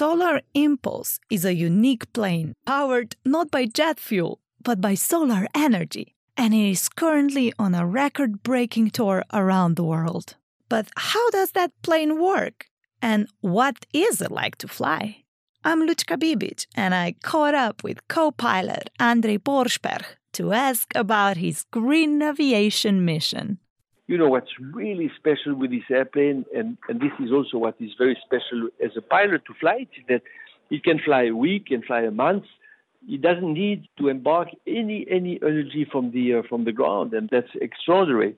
[0.00, 6.14] Solar Impulse is a unique plane powered not by jet fuel, but by solar energy,
[6.38, 10.36] and it is currently on a record breaking tour around the world.
[10.70, 12.64] But how does that plane work?
[13.02, 15.24] And what is it like to fly?
[15.64, 21.36] I'm Lucka Bibic, and I caught up with co pilot Andre Borschberg to ask about
[21.36, 23.58] his green aviation mission.
[24.10, 27.92] You know, what's really special with this airplane, and, and this is also what is
[27.96, 30.22] very special as a pilot to fly it, is that
[30.68, 32.42] it can fly a week, can fly a month.
[33.08, 37.28] It doesn't need to embark any any energy from the uh, from the ground, and
[37.30, 38.34] that's extraordinary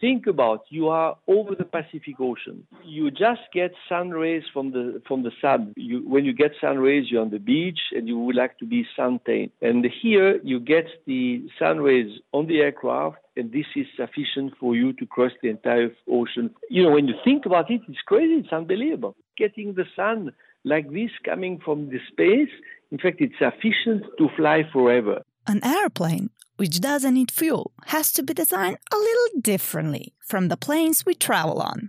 [0.00, 2.66] think about you are over the Pacific Ocean.
[2.84, 5.74] You just get sun rays from the from the sun.
[5.76, 8.66] You, when you get sun rays, you're on the beach and you would like to
[8.66, 9.50] be sun-tanned.
[9.60, 14.74] And here you get the sun rays on the aircraft, and this is sufficient for
[14.74, 16.50] you to cross the entire ocean.
[16.68, 18.34] You know, when you think about it, it's crazy.
[18.34, 19.16] It's unbelievable.
[19.36, 20.32] Getting the sun
[20.64, 22.50] like this coming from the space,
[22.90, 25.22] in fact, it's sufficient to fly forever.
[25.46, 30.58] An airplane which doesn't need fuel, has to be designed a little differently from the
[30.58, 31.88] planes we travel on.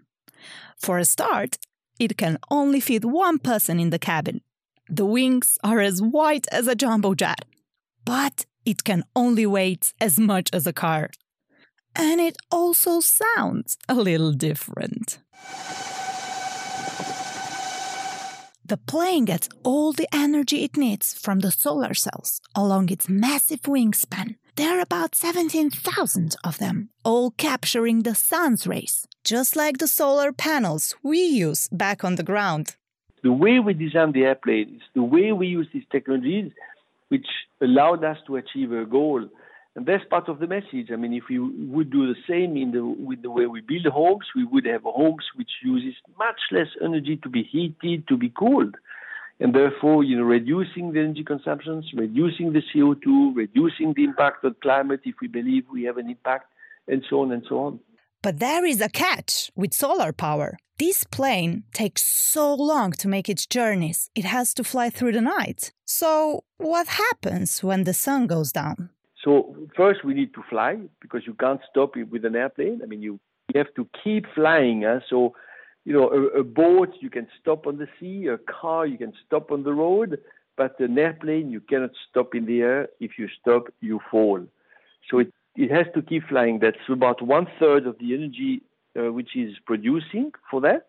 [0.77, 1.57] For a start,
[1.99, 4.39] it can only fit one person in the cabin.
[4.87, 7.43] The wings are as wide as a jumbo jet,
[8.05, 11.09] but it can only weigh as much as a car.
[11.93, 15.19] And it also sounds a little different.
[18.63, 23.63] The plane gets all the energy it needs from the solar cells along its massive
[23.63, 24.37] wingspan.
[24.57, 30.33] There are about 17,000 of them, all capturing the sun's rays, just like the solar
[30.33, 32.75] panels we use back on the ground.
[33.23, 36.51] The way we design the airplane is the way we use these technologies,
[37.07, 37.27] which
[37.61, 39.25] allowed us to achieve a goal.
[39.77, 40.91] And that's part of the message.
[40.91, 43.85] I mean, if we would do the same in the, with the way we build
[43.85, 48.33] homes, we would have homes which uses much less energy to be heated, to be
[48.37, 48.75] cooled
[49.41, 54.55] and therefore, you know, reducing the energy consumptions, reducing the CO2, reducing the impact on
[54.61, 56.45] climate if we believe we have an impact,
[56.87, 57.79] and so on and so on.
[58.21, 60.57] But there is a catch with solar power.
[60.77, 65.21] This plane takes so long to make its journeys, it has to fly through the
[65.21, 65.71] night.
[65.85, 68.89] So, what happens when the sun goes down?
[69.23, 72.81] So, first we need to fly because you can't stop it with an airplane.
[72.83, 73.19] I mean, you,
[73.51, 74.83] you have to keep flying.
[74.83, 74.99] Huh?
[75.09, 75.33] So,
[75.85, 79.13] you know, a, a, boat you can stop on the sea, a car you can
[79.25, 80.19] stop on the road,
[80.55, 82.89] but an airplane you cannot stop in the air.
[82.99, 84.45] If you stop, you fall.
[85.09, 86.59] So it, it has to keep flying.
[86.59, 88.61] That's about one third of the energy
[88.97, 90.87] uh, which is producing for that.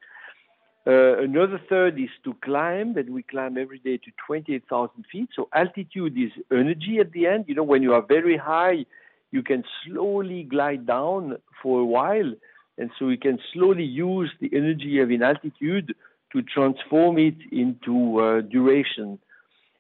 [0.85, 5.29] Uh, another third is to climb, that we climb every day to 28,000 feet.
[5.35, 7.45] So altitude is energy at the end.
[7.47, 8.85] You know, when you are very high,
[9.31, 12.33] you can slowly glide down for a while
[12.79, 15.95] and so we can slowly use the energy of in altitude
[16.33, 19.19] to transform it into uh, duration.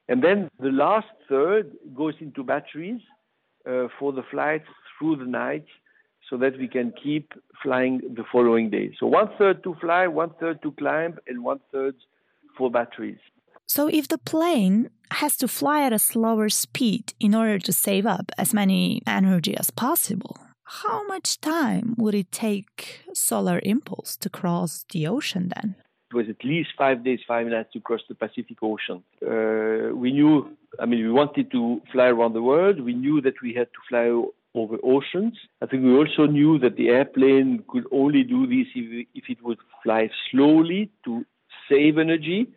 [0.09, 3.01] And then the last third goes into batteries
[3.67, 5.65] uh, for the flights through the night
[6.29, 7.33] so that we can keep
[7.63, 8.95] flying the following day.
[8.99, 11.95] So one third to fly, one third to climb, and one third
[12.57, 13.19] for batteries.
[13.67, 18.07] So if the plane has to fly at a slower speed in order to save
[18.07, 20.37] up as many energy as possible,
[20.81, 25.75] how much time would it take Solar Impulse to cross the ocean then?
[26.11, 29.03] It was at least five days, five nights to cross the Pacific Ocean.
[29.23, 32.81] Uh, we knew, I mean, we wanted to fly around the world.
[32.81, 34.07] We knew that we had to fly
[34.55, 35.35] over oceans.
[35.63, 39.43] I think we also knew that the airplane could only do this if, if it
[39.43, 41.25] would fly slowly to
[41.69, 42.49] save energy.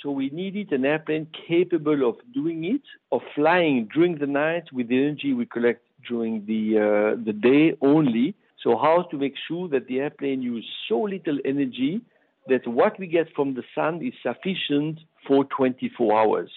[0.00, 4.88] So we needed an airplane capable of doing it, of flying during the night with
[4.88, 8.34] the energy we collect during the uh, the day only.
[8.62, 12.00] So how to make sure that the airplane uses so little energy
[12.48, 16.50] that what we get from the sun is sufficient for 24 hours.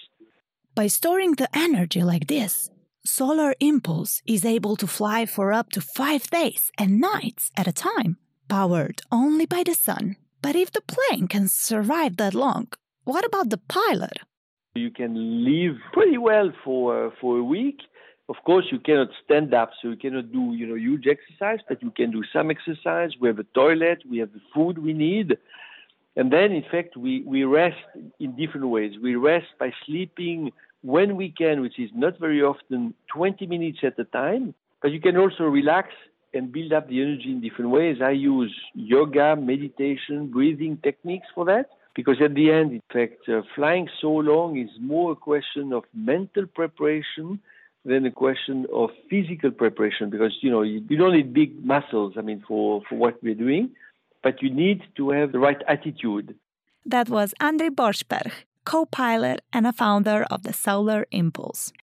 [0.74, 2.70] By storing the energy like this,
[3.04, 7.72] Solar Impulse is able to fly for up to five days and nights at a
[7.72, 10.16] time, powered only by the sun.
[10.42, 12.68] But if the plane can survive that long,
[13.04, 14.18] what about the pilot?
[14.74, 17.80] You can live pretty well for uh, for a week,
[18.28, 21.82] of course, you cannot stand up, so you cannot do, you know, huge exercise, but
[21.82, 23.12] you can do some exercise.
[23.18, 25.38] We have a toilet, we have the food we need.
[26.14, 27.78] And then, in fact, we, we rest
[28.20, 28.92] in different ways.
[29.02, 30.52] We rest by sleeping
[30.82, 34.54] when we can, which is not very often, 20 minutes at a time.
[34.82, 35.88] But you can also relax
[36.34, 37.98] and build up the energy in different ways.
[38.02, 41.70] I use yoga, meditation, breathing techniques for that.
[41.94, 45.84] Because at the end, in fact, uh, flying so long is more a question of
[45.94, 47.40] mental preparation
[47.84, 52.20] then the question of physical preparation because you know you, don't need big muscles i
[52.20, 53.70] mean for for what we're doing
[54.22, 56.34] but you need to have the right attitude
[56.88, 58.32] that was Andre Borschberg,
[58.64, 61.70] co pilot and a founder of the Solar Impulse.